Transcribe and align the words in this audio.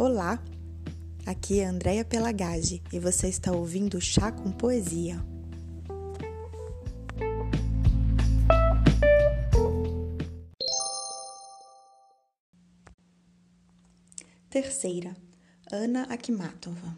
Olá, 0.00 0.40
aqui 1.26 1.58
é 1.58 1.66
Andréia 1.66 2.04
Pelagage 2.04 2.80
e 2.92 3.00
você 3.00 3.26
está 3.26 3.50
ouvindo 3.50 4.00
Chá 4.00 4.30
com 4.30 4.52
Poesia. 4.52 5.20
Terceira, 14.48 15.16
Ana 15.68 16.04
Akhmatova. 16.04 16.96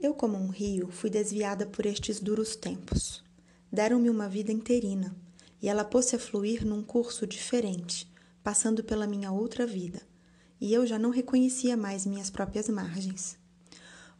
Eu, 0.00 0.12
como 0.12 0.36
um 0.36 0.48
rio, 0.48 0.90
fui 0.90 1.10
desviada 1.10 1.64
por 1.64 1.86
estes 1.86 2.18
duros 2.18 2.56
tempos. 2.56 3.22
Deram-me 3.70 4.10
uma 4.10 4.28
vida 4.28 4.50
interina 4.50 5.14
e 5.62 5.68
ela 5.68 5.84
pôs-se 5.84 6.16
a 6.16 6.18
fluir 6.18 6.66
num 6.66 6.82
curso 6.82 7.24
diferente, 7.24 8.12
passando 8.42 8.82
pela 8.82 9.06
minha 9.06 9.30
outra 9.30 9.64
vida 9.64 10.09
e 10.60 10.72
eu 10.72 10.86
já 10.86 10.98
não 10.98 11.10
reconhecia 11.10 11.76
mais 11.76 12.04
minhas 12.04 12.28
próprias 12.30 12.68
margens. 12.68 13.38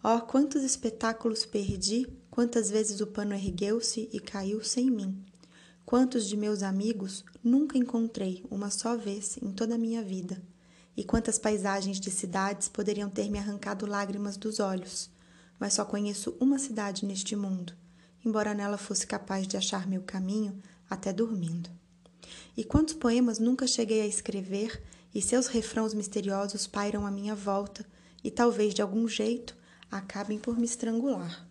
Oh, 0.02 0.20
quantos 0.20 0.62
espetáculos 0.62 1.44
perdi, 1.44 2.06
quantas 2.30 2.70
vezes 2.70 3.02
o 3.02 3.06
pano 3.06 3.34
ergueu-se 3.34 4.08
e 4.12 4.18
caiu 4.18 4.64
sem 4.64 4.90
mim. 4.90 5.22
Quantos 5.84 6.26
de 6.26 6.36
meus 6.36 6.62
amigos 6.62 7.22
nunca 7.44 7.76
encontrei 7.76 8.42
uma 8.50 8.70
só 8.70 8.96
vez 8.96 9.36
em 9.42 9.52
toda 9.52 9.74
a 9.74 9.78
minha 9.78 10.02
vida. 10.02 10.40
E 10.96 11.04
quantas 11.04 11.38
paisagens 11.38 12.00
de 12.00 12.10
cidades 12.10 12.68
poderiam 12.68 13.10
ter 13.10 13.28
me 13.28 13.38
arrancado 13.38 13.86
lágrimas 13.86 14.36
dos 14.36 14.58
olhos. 14.58 15.10
Mas 15.58 15.74
só 15.74 15.84
conheço 15.84 16.34
uma 16.40 16.58
cidade 16.58 17.04
neste 17.04 17.36
mundo, 17.36 17.74
embora 18.24 18.54
nela 18.54 18.78
fosse 18.78 19.06
capaz 19.06 19.46
de 19.46 19.56
achar 19.56 19.86
meu 19.86 20.02
caminho 20.02 20.58
até 20.88 21.12
dormindo. 21.12 21.68
E 22.56 22.64
quantos 22.64 22.94
poemas 22.94 23.38
nunca 23.38 23.66
cheguei 23.66 24.00
a 24.00 24.06
escrever 24.06 24.82
e 25.14 25.20
seus 25.20 25.46
refrãos 25.46 25.94
misteriosos 25.94 26.66
pairam 26.66 27.06
à 27.06 27.10
minha 27.10 27.34
volta 27.34 27.84
e 28.22 28.30
talvez 28.30 28.74
de 28.74 28.82
algum 28.82 29.08
jeito 29.08 29.56
acabem 29.90 30.38
por 30.38 30.56
me 30.58 30.64
estrangular. 30.64 31.46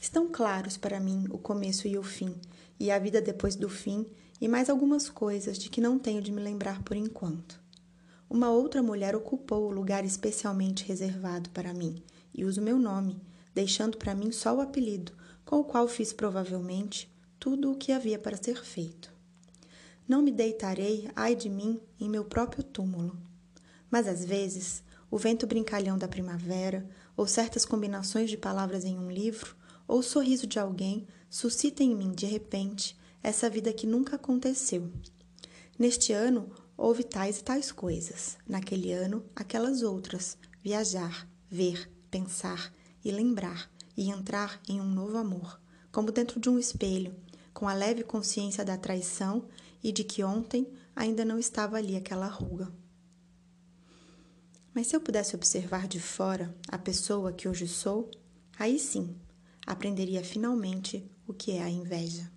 Estão 0.00 0.28
claros 0.28 0.76
para 0.76 0.98
mim 0.98 1.26
o 1.30 1.38
começo 1.38 1.86
e 1.86 1.98
o 1.98 2.02
fim, 2.02 2.34
e 2.80 2.90
a 2.90 2.98
vida 2.98 3.20
depois 3.20 3.54
do 3.54 3.68
fim, 3.68 4.06
e 4.40 4.48
mais 4.48 4.70
algumas 4.70 5.08
coisas 5.08 5.58
de 5.58 5.68
que 5.68 5.80
não 5.80 5.98
tenho 5.98 6.22
de 6.22 6.32
me 6.32 6.40
lembrar 6.40 6.82
por 6.82 6.96
enquanto. 6.96 7.60
Uma 8.28 8.50
outra 8.50 8.82
mulher 8.82 9.14
ocupou 9.14 9.66
o 9.66 9.70
lugar 9.70 10.04
especialmente 10.04 10.84
reservado 10.84 11.50
para 11.50 11.72
mim, 11.72 12.02
e 12.34 12.44
uso 12.44 12.60
meu 12.60 12.78
nome, 12.78 13.20
deixando 13.54 13.96
para 13.96 14.14
mim 14.14 14.32
só 14.32 14.54
o 14.54 14.60
apelido, 14.60 15.12
com 15.44 15.60
o 15.60 15.64
qual 15.64 15.86
fiz 15.86 16.12
provavelmente 16.12 17.10
tudo 17.38 17.70
o 17.70 17.76
que 17.76 17.92
havia 17.92 18.18
para 18.18 18.36
ser 18.36 18.64
feito. 18.64 19.15
Não 20.08 20.22
me 20.22 20.30
deitarei, 20.30 21.10
ai 21.16 21.34
de 21.34 21.48
mim, 21.48 21.80
em 21.98 22.08
meu 22.08 22.24
próprio 22.24 22.62
túmulo. 22.62 23.18
Mas 23.90 24.06
às 24.06 24.24
vezes, 24.24 24.82
o 25.10 25.18
vento 25.18 25.46
brincalhão 25.46 25.98
da 25.98 26.06
primavera, 26.06 26.88
ou 27.16 27.26
certas 27.26 27.64
combinações 27.64 28.30
de 28.30 28.36
palavras 28.36 28.84
em 28.84 28.98
um 28.98 29.10
livro, 29.10 29.56
ou 29.88 29.98
o 29.98 30.04
sorriso 30.04 30.46
de 30.46 30.58
alguém, 30.58 31.06
suscita 31.28 31.82
em 31.82 31.94
mim, 31.94 32.12
de 32.12 32.26
repente, 32.26 32.96
essa 33.22 33.50
vida 33.50 33.72
que 33.72 33.86
nunca 33.86 34.16
aconteceu. 34.16 34.92
Neste 35.78 36.12
ano, 36.12 36.50
houve 36.76 37.02
tais 37.02 37.40
e 37.40 37.44
tais 37.44 37.72
coisas. 37.72 38.36
Naquele 38.46 38.92
ano, 38.92 39.24
aquelas 39.34 39.82
outras. 39.82 40.38
Viajar, 40.62 41.28
ver, 41.50 41.90
pensar 42.10 42.72
e 43.04 43.10
lembrar, 43.10 43.70
e 43.96 44.10
entrar 44.10 44.60
em 44.68 44.80
um 44.80 44.88
novo 44.88 45.16
amor, 45.16 45.60
como 45.90 46.12
dentro 46.12 46.38
de 46.38 46.48
um 46.48 46.58
espelho, 46.58 47.14
com 47.56 47.66
a 47.66 47.72
leve 47.72 48.04
consciência 48.04 48.62
da 48.62 48.76
traição 48.76 49.48
e 49.82 49.90
de 49.90 50.04
que 50.04 50.22
ontem 50.22 50.70
ainda 50.94 51.24
não 51.24 51.38
estava 51.38 51.78
ali 51.78 51.96
aquela 51.96 52.26
ruga. 52.26 52.70
Mas 54.74 54.88
se 54.88 54.94
eu 54.94 55.00
pudesse 55.00 55.34
observar 55.34 55.88
de 55.88 55.98
fora 55.98 56.54
a 56.68 56.76
pessoa 56.76 57.32
que 57.32 57.48
hoje 57.48 57.66
sou, 57.66 58.10
aí 58.58 58.78
sim 58.78 59.16
aprenderia 59.66 60.22
finalmente 60.22 61.10
o 61.26 61.32
que 61.32 61.52
é 61.52 61.62
a 61.62 61.70
inveja. 61.70 62.30